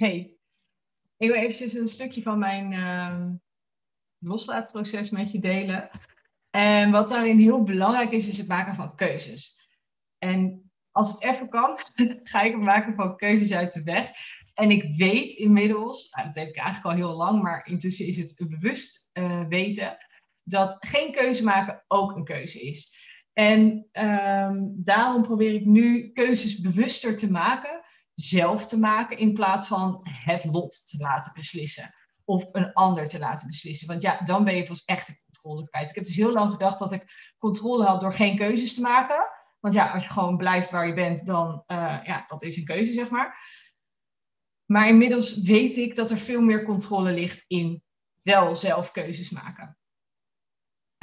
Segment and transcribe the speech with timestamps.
[0.00, 0.36] Hey,
[1.16, 3.26] ik wil eventjes een stukje van mijn uh,
[4.18, 5.90] loslaatproces met je delen.
[6.50, 9.68] En wat daarin heel belangrijk is, is het maken van keuzes.
[10.18, 11.78] En als het even kan,
[12.22, 14.10] ga ik het maken van keuzes uit de weg.
[14.54, 18.16] En ik weet inmiddels, nou, dat weet ik eigenlijk al heel lang, maar intussen is
[18.16, 19.96] het bewust uh, weten,
[20.42, 22.98] dat geen keuze maken ook een keuze is.
[23.32, 27.88] En um, daarom probeer ik nu keuzes bewuster te maken,
[28.20, 31.94] zelf te maken, in plaats van het lot te laten beslissen.
[32.24, 33.88] Of een ander te laten beslissen.
[33.88, 35.88] Want ja, dan ben je pas echt de controle kwijt.
[35.88, 39.26] Ik heb dus heel lang gedacht dat ik controle had door geen keuzes te maken.
[39.60, 42.64] Want ja, als je gewoon blijft waar je bent, dan uh, ja, dat is een
[42.64, 43.58] keuze, zeg maar.
[44.66, 47.82] Maar inmiddels weet ik dat er veel meer controle ligt in
[48.22, 49.78] wel zelf keuzes maken.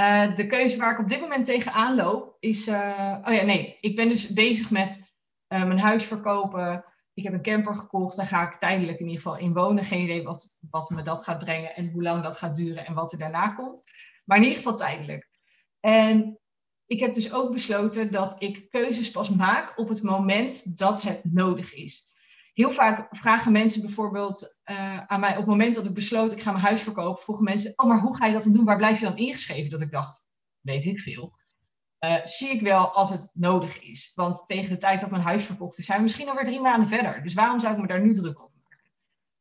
[0.02, 2.68] Uh, de keuze waar ik op dit moment tegenaan loop is.
[2.68, 3.78] Uh, oh ja, nee.
[3.82, 5.14] Ik ben dus bezig met
[5.54, 6.86] uh, mijn huis verkopen.
[7.18, 8.18] Ik heb een camper gekocht.
[8.18, 9.86] Daar ga ik tijdelijk in ieder geval in wonen.
[9.86, 12.94] Geen idee wat, wat me dat gaat brengen en hoe lang dat gaat duren en
[12.94, 13.84] wat er daarna komt.
[14.26, 15.30] Maar in ieder geval tijdelijk.
[15.80, 16.40] En
[16.86, 21.22] ik heb dus ook besloten dat ik keuzes pas maak op het moment dat het
[21.24, 22.16] nodig is
[22.58, 26.42] heel vaak vragen mensen bijvoorbeeld uh, aan mij, op het moment dat ik besloot, ik
[26.42, 28.66] ga mijn huis verkopen, vroegen mensen, oh, maar hoe ga je dat doen?
[28.66, 29.70] Waar blijf je dan ingeschreven?
[29.70, 30.28] Dat ik dacht,
[30.62, 31.34] weet ik veel.
[32.00, 34.12] Uh, zie ik wel als het nodig is.
[34.16, 36.88] Want tegen de tijd dat mijn huis verkocht is, zijn we misschien alweer drie maanden
[36.90, 37.24] verder.
[37.24, 38.92] Dus waarom zou ik me daar nu druk over maken?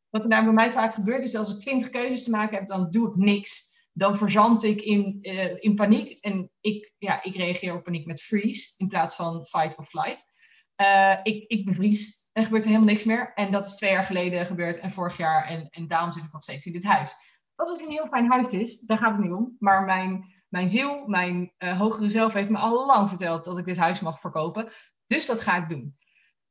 [0.09, 2.67] Wat er nou bij mij vaak gebeurt, is als ik twintig keuzes te maken heb,
[2.67, 3.75] dan doe ik niks.
[3.93, 6.17] Dan verzand ik in, uh, in paniek.
[6.19, 10.31] En ik, ja, ik reageer op paniek met freeze in plaats van fight or flight.
[11.23, 13.31] ik, ik bevries en gebeurt er helemaal niks meer.
[13.33, 15.45] En dat is twee jaar geleden gebeurd en vorig jaar.
[15.45, 17.11] En, en daarom zit ik nog steeds in dit huis.
[17.55, 19.55] Als het een heel fijn huis is, daar gaat het niet om.
[19.59, 23.65] Maar mijn, mijn ziel, mijn uh, hogere zelf heeft me al lang verteld dat ik
[23.65, 24.71] dit huis mag verkopen.
[25.07, 25.97] Dus dat ga ik doen.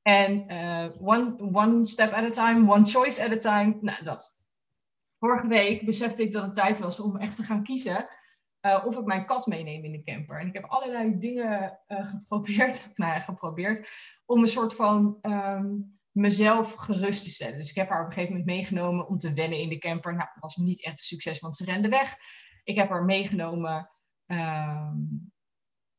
[0.02, 3.78] En uh, one, one step at a time, one choice at a time.
[3.80, 4.44] Nou, dat.
[5.18, 8.08] Vorige week besefte ik dat het tijd was om echt te gaan kiezen
[8.60, 10.40] uh, of ik mijn kat meeneem in de camper.
[10.40, 13.88] En ik heb allerlei dingen geprobeerd, nou ja, geprobeerd,
[14.24, 17.58] om een soort van um, mezelf gerust te stellen.
[17.58, 20.14] Dus ik heb haar op een gegeven moment meegenomen om te wennen in de camper.
[20.14, 22.16] Nou, dat was niet echt een succes, want ze rende weg.
[22.66, 23.90] Ik heb haar meegenomen.
[24.26, 25.32] Um,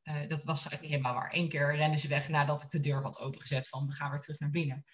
[0.04, 1.30] uh, dat was eigenlijk helemaal waar.
[1.34, 4.20] Eén keer rende ze weg nadat ik de deur had opengezet van we gaan weer
[4.20, 4.86] terug naar binnen.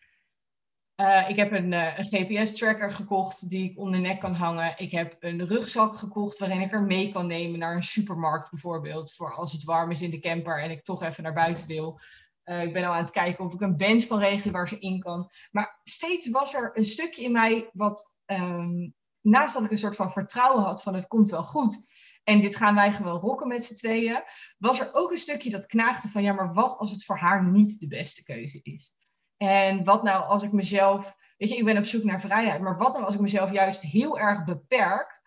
[0.96, 4.74] Uh, ik heb een, uh, een GPS-tracker gekocht die ik om de nek kan hangen.
[4.78, 9.14] Ik heb een rugzak gekocht waarin ik er mee kan nemen naar een supermarkt bijvoorbeeld.
[9.14, 12.00] Voor als het warm is in de camper en ik toch even naar buiten wil.
[12.44, 15.00] Ik ben al aan het kijken of ik een bench kan regelen waar ze in
[15.00, 15.32] kan.
[15.52, 19.96] Maar steeds was er een stukje in mij wat, um, naast dat ik een soort
[19.96, 21.92] van vertrouwen had van het komt wel goed.
[22.24, 24.24] En dit gaan wij gewoon rocken met z'n tweeën.
[24.58, 27.52] Was er ook een stukje dat knaagde van ja, maar wat als het voor haar
[27.52, 28.96] niet de beste keuze is?
[29.38, 32.78] En wat nou als ik mezelf, weet je, ik ben op zoek naar vrijheid, maar
[32.78, 35.22] wat nou als ik mezelf juist heel erg beperk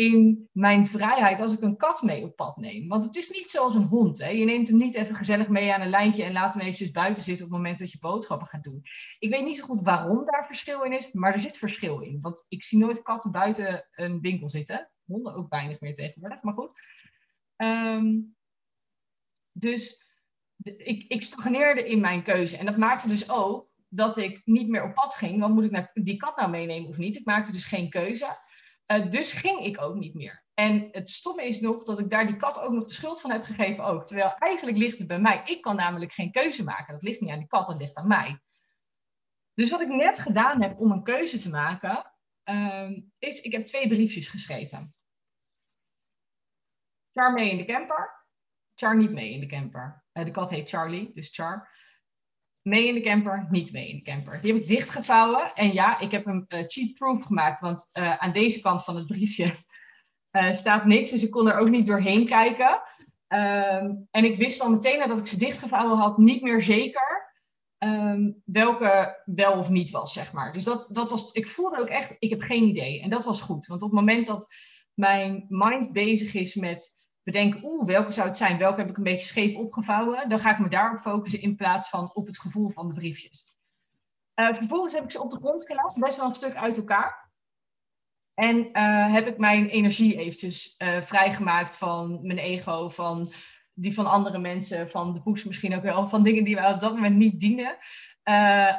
[0.00, 2.88] in mijn vrijheid als ik een kat mee op pad neem.
[2.88, 4.18] Want het is niet zoals een hond.
[4.18, 4.28] Hè?
[4.28, 7.22] Je neemt hem niet even gezellig mee aan een lijntje en laat hem eventjes buiten
[7.22, 8.82] zitten op het moment dat je boodschappen gaat doen.
[9.18, 12.20] Ik weet niet zo goed waarom daar verschil in is, maar er zit verschil in.
[12.20, 14.90] Want ik zie nooit katten buiten een winkel zitten.
[15.04, 16.80] Honden ook weinig meer tegenwoordig, maar goed.
[17.56, 18.36] Um,
[19.52, 20.12] dus
[20.62, 22.56] ik, ik stagneerde in mijn keuze.
[22.56, 25.40] En dat maakte dus ook dat ik niet meer op pad ging.
[25.40, 27.16] Want moet ik nou die kat nou meenemen of niet?
[27.16, 28.48] Ik maakte dus geen keuze.
[28.92, 30.44] Uh, dus ging ik ook niet meer.
[30.54, 33.30] En het stomme is nog dat ik daar die kat ook nog de schuld van
[33.30, 34.06] heb gegeven ook.
[34.06, 35.42] Terwijl eigenlijk ligt het bij mij.
[35.44, 36.94] Ik kan namelijk geen keuze maken.
[36.94, 38.40] Dat ligt niet aan die kat, dat ligt aan mij.
[39.54, 42.12] Dus wat ik net gedaan heb om een keuze te maken,
[42.44, 44.94] uh, is ik heb twee briefjes geschreven.
[47.12, 48.26] Char mee in de camper,
[48.74, 50.04] Char niet mee in de camper.
[50.12, 51.68] Uh, de kat heet Charlie, dus Char
[52.62, 54.40] mee in de camper, niet mee in de camper.
[54.42, 55.50] Die heb ik dichtgevouwen.
[55.54, 57.60] En ja, ik heb hem uh, cheat-proof gemaakt.
[57.60, 59.54] Want uh, aan deze kant van het briefje
[60.32, 61.10] uh, staat niks.
[61.10, 62.80] Dus ik kon er ook niet doorheen kijken.
[63.28, 67.30] Um, en ik wist al meteen nadat ik ze dichtgevouwen had, niet meer zeker
[67.78, 70.52] um, welke wel of niet was, zeg maar.
[70.52, 73.02] Dus dat, dat was, ik voelde ook echt, ik heb geen idee.
[73.02, 73.66] En dat was goed.
[73.66, 74.54] Want op het moment dat
[74.94, 78.58] mijn mind bezig is met bedenken, oeh, welke zou het zijn?
[78.58, 80.28] Welke heb ik een beetje scheef opgevouwen?
[80.28, 83.58] Dan ga ik me daarop focussen in plaats van op het gevoel van de briefjes.
[84.34, 87.30] Uh, vervolgens heb ik ze op de grond gelegd, best wel een stuk uit elkaar.
[88.34, 93.32] En uh, heb ik mijn energie eventjes uh, vrijgemaakt van mijn ego, van
[93.74, 96.80] die van andere mensen, van de boeks misschien ook wel, van dingen die we op
[96.80, 97.76] dat moment niet dienen.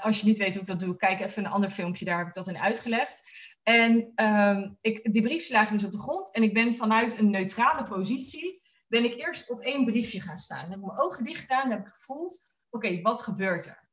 [0.01, 2.27] als je niet weet hoe ik dat doe, kijk even een ander filmpje, daar heb
[2.27, 3.29] ik dat in uitgelegd.
[3.63, 6.31] En um, ik, die lagen dus op de grond.
[6.31, 10.61] En ik ben vanuit een neutrale positie, ben ik eerst op één briefje gaan staan.
[10.61, 13.89] Dan heb ik mijn ogen dicht gedaan en heb ik gevoeld, oké, wat gebeurt er?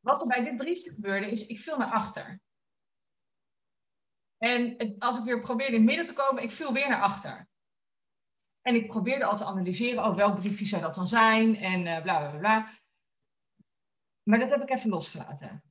[0.00, 2.40] Wat er bij dit briefje gebeurde, is ik viel naar achter.
[4.38, 7.48] En als ik weer probeerde in het midden te komen, ik viel weer naar achter.
[8.62, 11.56] En ik probeerde al te analyseren, oh, welk briefje zou dat dan zijn?
[11.56, 12.78] En uh, bla bla bla.
[14.22, 15.62] Maar dat heb ik even losgelaten.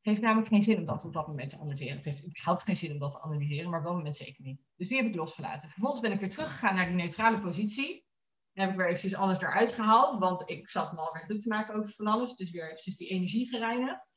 [0.00, 1.96] Heeft namelijk geen zin om dat op dat moment te analyseren.
[1.96, 4.64] Het heeft überhaupt geen zin om dat te analyseren, maar op dat moment zeker niet.
[4.76, 5.70] Dus die heb ik losgelaten.
[5.70, 8.08] Vervolgens ben ik weer teruggegaan naar die neutrale positie.
[8.52, 11.48] En heb ik weer eventjes alles eruit gehaald, want ik zat me alweer druk te
[11.48, 12.34] maken over van alles.
[12.34, 14.12] Dus weer eventjes die energie gereinigd.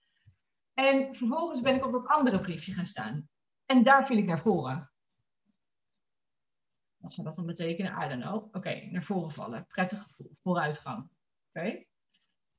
[0.74, 3.30] En vervolgens ben ik op dat andere briefje gaan staan.
[3.66, 4.92] En daar viel ik naar voren.
[6.98, 8.04] Wat zou dat dan betekenen?
[8.04, 8.56] I don't know.
[8.56, 9.68] Oké, naar voren vallen.
[9.68, 10.38] Prettig gevoel.
[10.42, 11.10] Vooruitgang.
[11.54, 11.86] Oké.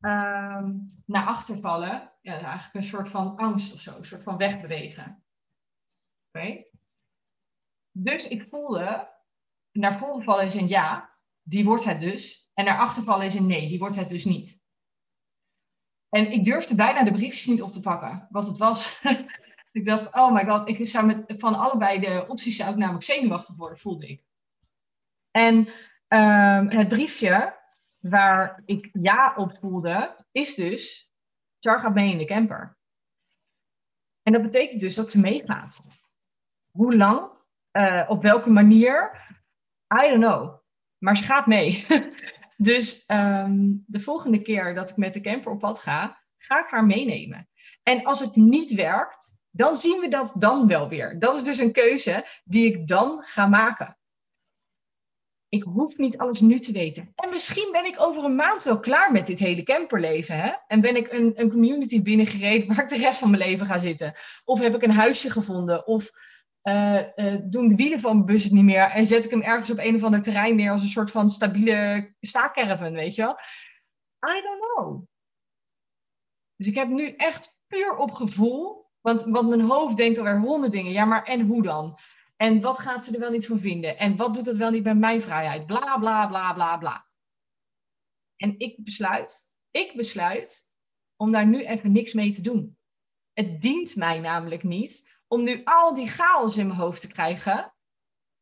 [0.05, 0.73] Ehm,
[1.07, 2.13] naar achter vallen.
[2.21, 3.97] Ja, eigenlijk een soort van angst of zo.
[3.97, 5.25] Een soort van wegbewegen.
[6.29, 6.65] Oké.
[7.91, 9.13] Dus ik voelde,
[9.73, 11.17] naar voren vallen is een ja.
[11.43, 12.51] Die wordt het dus.
[12.55, 13.69] En naar achter vallen is een nee.
[13.69, 14.63] Die wordt het dus niet.
[16.09, 18.29] En ik durfde bijna de briefjes niet op te pakken.
[18.31, 19.03] Wat het was.
[19.73, 23.05] ik dacht, oh my god, ik zou met, van allebei de opties zou ik namelijk
[23.05, 24.25] zenuwachtig worden, voelde ik.
[25.31, 25.67] En
[26.09, 27.63] ehm, het briefje
[28.09, 31.13] waar ik ja op voelde, is dus,
[31.59, 32.77] Char gaat mee in de camper.
[34.23, 35.81] En dat betekent dus dat ze meegaat.
[36.71, 37.31] Hoe lang,
[37.73, 39.21] uh, op welke manier,
[40.03, 40.59] I don't know.
[40.99, 41.87] Maar ze gaat mee.
[42.57, 46.71] dus um, de volgende keer dat ik met de camper op pad ga, ga ik
[46.71, 47.49] haar meenemen.
[47.83, 51.19] En als het niet werkt, dan zien we dat dan wel weer.
[51.19, 53.99] Dat is dus een keuze die ik dan ga maken.
[55.55, 57.13] Ik hoef niet alles nu te weten.
[57.15, 60.41] En misschien ben ik over een maand wel klaar met dit hele camperleven.
[60.41, 60.53] Hè?
[60.67, 63.79] En ben ik een, een community binnengereden waar ik de rest van mijn leven ga
[63.79, 64.15] zitten.
[64.45, 65.87] Of heb ik een huisje gevonden.
[65.87, 66.11] Of
[66.63, 67.03] uh,
[67.45, 68.83] doen de wielen van mijn bus het niet meer.
[68.83, 71.31] En zet ik hem ergens op een of ander terrein neer als een soort van
[71.31, 73.37] stabiele staakerven, weet je wel.
[74.37, 75.03] I don't know.
[76.57, 78.85] Dus ik heb nu echt puur op gevoel.
[79.01, 80.93] Want, want mijn hoofd denkt alweer honderd dingen.
[80.93, 81.97] Ja, maar en hoe dan?
[82.37, 83.99] En wat gaat ze er wel niet van vinden?
[83.99, 85.67] En wat doet het wel niet bij mijn vrijheid?
[85.67, 87.09] Bla, bla, bla, bla, bla.
[88.37, 90.75] En ik besluit, ik besluit
[91.17, 92.79] om daar nu even niks mee te doen.
[93.33, 97.75] Het dient mij namelijk niet om nu al die chaos in mijn hoofd te krijgen.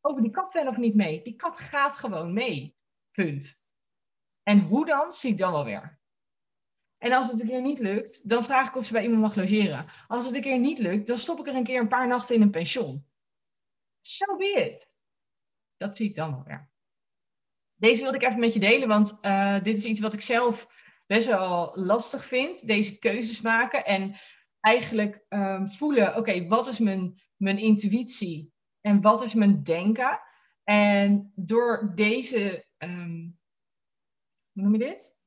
[0.00, 1.22] Over die kat wel of niet mee.
[1.22, 2.76] Die kat gaat gewoon mee.
[3.10, 3.68] Punt.
[4.42, 6.00] En hoe dan, zie ik dan wel weer.
[6.98, 9.34] En als het een keer niet lukt, dan vraag ik of ze bij iemand mag
[9.34, 9.86] logeren.
[10.06, 12.34] Als het een keer niet lukt, dan stop ik er een keer een paar nachten
[12.34, 13.06] in een pension.
[14.02, 14.86] So be.
[15.76, 16.70] Dat zie ik dan wel weer.
[17.74, 20.68] Deze wilde ik even met je delen, want uh, dit is iets wat ik zelf
[21.06, 22.66] best wel lastig vind.
[22.66, 24.16] Deze keuzes maken en
[24.60, 30.20] eigenlijk um, voelen, oké, wat is mijn, mijn intuïtie en wat is mijn denken?
[30.64, 33.38] En door deze, um,
[34.52, 35.26] hoe noem je dit?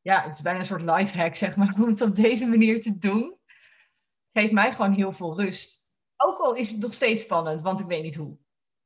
[0.00, 2.80] Ja, het is bijna een soort life hack, zeg maar, om het op deze manier
[2.80, 3.36] te doen.
[4.32, 5.87] Geeft mij gewoon heel veel rust.
[6.56, 8.38] Is het nog steeds spannend, want ik weet niet hoe.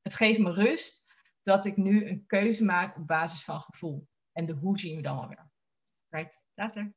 [0.02, 4.08] Het geeft me rust dat ik nu een keuze maak op basis van gevoel.
[4.32, 5.50] En de hoe zien we dan alweer.
[6.08, 6.94] Right, later.